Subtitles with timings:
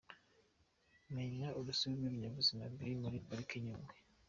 [1.15, 3.97] Menya urusobe rw’ibinyabuzima biri muri Pariki ya Nyungwe